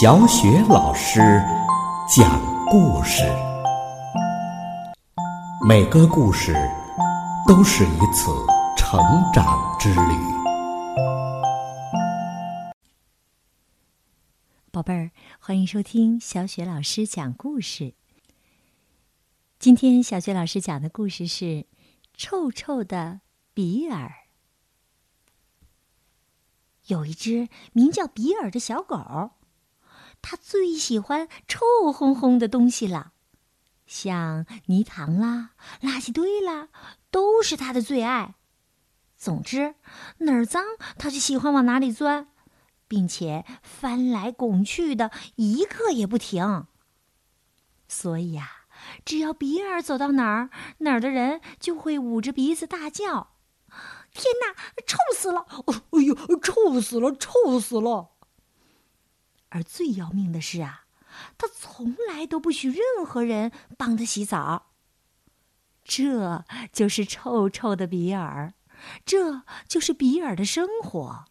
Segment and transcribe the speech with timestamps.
[0.00, 1.20] 小雪老师
[2.08, 3.22] 讲故事，
[5.68, 6.54] 每个故事
[7.46, 8.30] 都是一次
[8.78, 8.98] 成
[9.30, 10.12] 长之旅。
[14.70, 17.92] 宝贝儿，欢迎收听小雪老师讲故事。
[19.58, 21.44] 今天小雪老师讲的故事是
[22.14, 23.20] 《臭臭的
[23.52, 24.06] 比尔》。
[26.86, 29.32] 有一只名叫比尔的小狗，
[30.22, 31.60] 它最喜欢臭
[31.92, 33.12] 烘烘的东西了，
[33.86, 36.68] 像泥塘啦、垃圾堆啦，
[37.10, 38.34] 都是它的最爱。
[39.16, 39.74] 总之，
[40.18, 40.64] 哪儿脏
[40.96, 42.28] 它就喜欢往哪里钻，
[42.88, 46.66] 并且翻来拱去的，一刻也不停。
[47.88, 48.50] 所以呀，
[49.04, 53.32] 只要比尔走到哪儿，哪儿的人就会捂着鼻子大叫。
[54.12, 54.54] 天哪，
[54.86, 55.46] 臭死了！
[55.90, 58.10] 哎呦，臭死了，臭死了！
[59.50, 60.86] 而最要命的是啊，
[61.38, 64.72] 他从来都不许任何人帮他洗澡。
[65.84, 68.54] 这就是臭臭的比尔，
[69.04, 71.24] 这就是比尔的生活。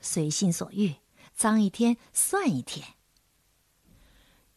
[0.00, 0.96] 随心所欲，
[1.34, 2.94] 脏一天算一天。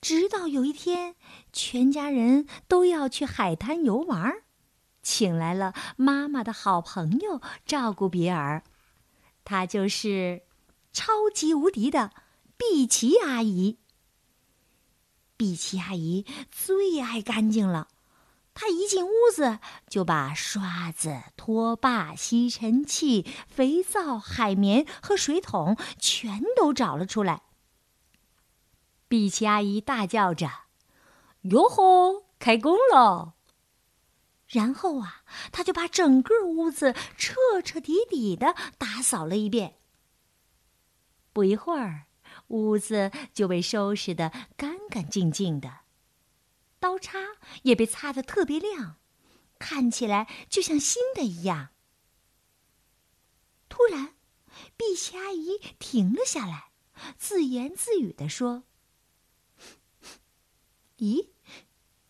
[0.01, 1.15] 直到有一天，
[1.51, 4.43] 全家人都要去海滩游玩。
[5.01, 8.63] 请来了妈妈的好朋友照顾比尔，
[9.43, 10.43] 他就是
[10.95, 12.11] 超级无敌的
[12.55, 13.77] 碧琪阿姨。
[15.35, 17.89] 碧琪阿姨最爱干净了，
[18.53, 27.41] 她一进屋子就把刷子、拖把、吸尘器、肥皂、海绵和水桶全都找了出来。
[29.09, 30.49] 碧琪阿姨大叫着
[31.43, 33.33] ：“哟吼，开工喽！”
[34.47, 39.75] 然后啊，他就把整个屋子彻彻底底的打扫了一遍。
[41.35, 42.05] 不一会儿，
[42.47, 45.79] 屋子就被收拾的干干净净的，
[46.79, 47.19] 刀叉
[47.63, 48.95] 也被擦得特别亮，
[49.59, 51.71] 看起来就像新的一样。
[53.67, 54.15] 突然，
[54.77, 56.69] 碧琪阿姨停了下来，
[57.17, 58.63] 自言自语地说
[60.99, 61.31] ：“咦，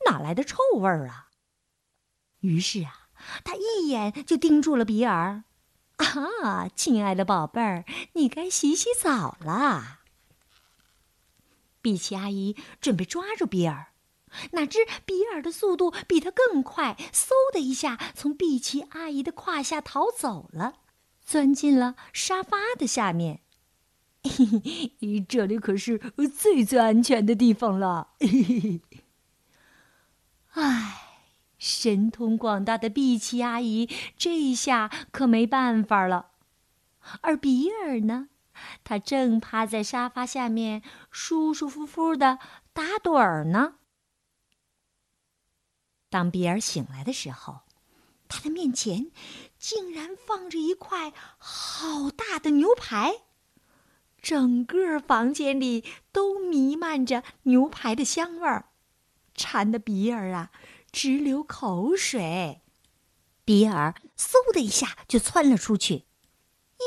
[0.05, 1.31] 哪来的臭味儿啊？”
[2.41, 3.09] 于是啊，
[3.43, 5.45] 她一眼就盯住了比尔。
[5.97, 9.99] 啊，亲爱的宝贝儿，你该洗洗澡了。
[11.81, 13.93] 碧琪阿姨准备抓住比尔，
[14.51, 20.79] 哪知比尔的速度比他更快，嗖的一下从碧琪阿姨的胯下逃走了，
[21.23, 23.41] 钻进了沙发的下面。
[24.25, 24.45] 嘿
[24.99, 25.99] 嘿，这里可是
[26.35, 28.09] 最最安全的地方了。
[28.19, 28.81] 嘿嘿嘿。
[30.53, 31.04] 唉。
[31.65, 36.27] 神通广大的碧琪阿姨这下可没办法了，
[37.21, 38.29] 而比尔呢，
[38.83, 42.37] 他正趴在沙发下面舒舒服服的
[42.71, 43.77] 打盹儿呢。
[46.11, 47.61] 当比尔醒来的时候，
[48.27, 49.09] 他的面前
[49.57, 53.21] 竟然放着一块好大的牛排，
[54.21, 58.69] 整个房间里都弥漫着牛排的香味儿，
[59.33, 60.51] 馋的比尔啊！
[60.95, 62.61] 直流口水，
[63.43, 66.05] 比尔嗖的一下就窜了出去，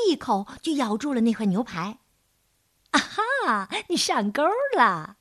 [0.07, 1.99] 一口就咬住了那块牛排。
[2.89, 3.69] 啊哈！
[3.87, 4.41] 你上钩
[4.75, 5.17] 了！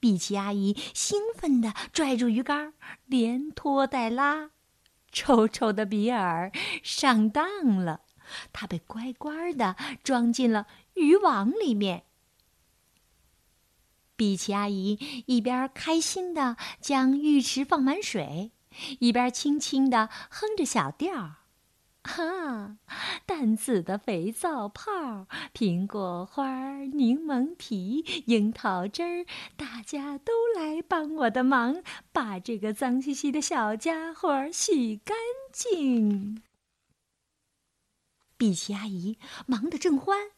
[0.00, 2.74] 碧琪阿姨兴奋地拽住鱼竿，
[3.04, 4.50] 连拖带拉，
[5.12, 6.50] 臭臭的比尔
[6.82, 8.00] 上当了，
[8.52, 12.06] 他被乖乖地装进了渔网里面。
[14.16, 18.52] 碧琪阿姨一边开心的将浴池放满水，
[18.98, 21.34] 一边轻轻的哼着小调
[22.02, 22.78] 哈，
[23.26, 29.26] 淡紫的肥皂泡，苹果花，柠檬皮，樱桃汁儿，
[29.56, 31.82] 大家都来帮我的忙，
[32.12, 35.16] 把这个脏兮兮的小家伙洗干
[35.52, 36.42] 净。
[38.38, 40.30] 碧琪阿姨忙得正欢，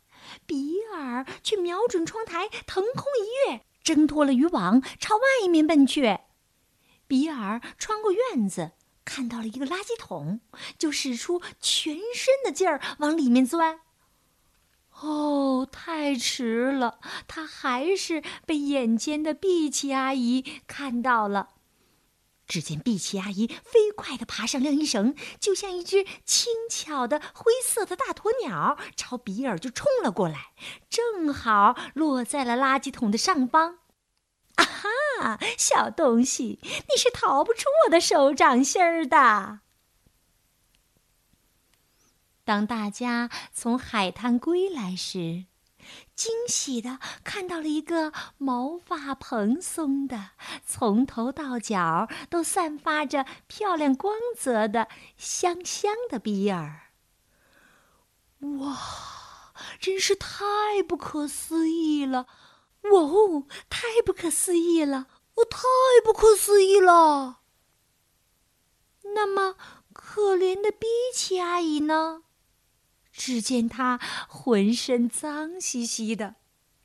[0.47, 3.65] 比尔却瞄准窗台，腾空一跃。
[3.83, 6.19] 挣脱了渔网，朝外面奔去。
[7.07, 8.73] 比尔穿过院子，
[9.05, 10.41] 看到了一个垃圾桶，
[10.77, 13.81] 就使出全身的劲儿往里面钻。
[15.01, 21.51] 哦，太迟了，他还是被眼尖的碧琪阿姨看到了。
[22.49, 30.53] 只见碧琪阿姨飞快地爬上晾衣绳，就像一只轻巧的灰色的大鸵鸟，朝比尔就冲了过来，
[30.89, 33.81] 正好落在了垃圾桶的上方。
[34.55, 39.61] 啊哈，小东西，你是逃不出我的手掌心儿的。
[42.45, 45.45] 当大家从海滩归来时，
[46.19, 50.31] 惊喜的看到了一个毛发蓬松的、
[50.67, 56.91] 从头到脚都散发着漂亮光泽的香香的比尔。
[58.41, 58.77] 哇，
[59.79, 62.27] 真是太不可思议了！
[62.91, 65.07] 哇哦，太不可思议了！
[65.35, 65.61] 哦，太
[66.05, 67.43] 不可思议了！
[69.15, 69.55] 那么
[69.93, 72.25] 可怜的比奇阿姨呢？
[73.19, 73.99] 只见他
[74.29, 76.37] 浑身脏兮兮的，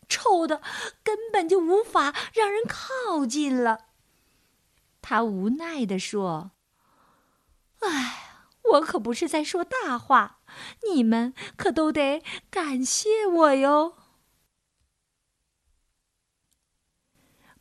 [0.09, 0.63] 臭的
[1.03, 3.85] 根本就无法让人靠近了。
[4.99, 6.51] 他无奈地说
[7.81, 10.39] ：“哎，我可不是在说大话，
[10.91, 13.95] 你们可都得感谢我哟。”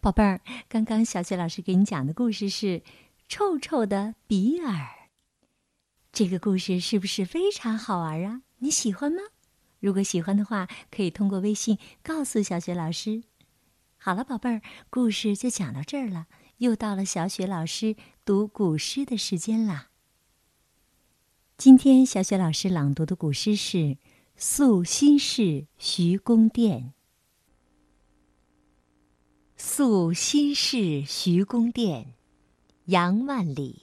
[0.01, 2.67] 宝贝儿，刚刚小雪老师给你讲的故事是
[3.29, 4.73] 《臭臭的比尔》。
[6.11, 8.43] 这个故事是不是非常好玩啊？
[8.63, 9.23] 你喜欢吗？
[9.81, 13.25] 如果喜欢的话，可以通过微信告诉小雪老师。
[13.97, 16.29] 好了，宝贝儿，故事就讲到这儿了。
[16.59, 19.89] 又到了小雪老师读古诗的时间啦。
[21.57, 23.79] 今天小雪老师朗读的古诗是
[24.37, 26.93] 《宿新市徐公店》。
[29.57, 32.15] 宿新市徐公店，
[32.85, 33.83] 杨万里。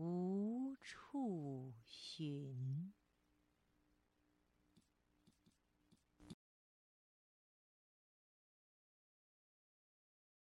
[0.00, 2.90] 无处寻。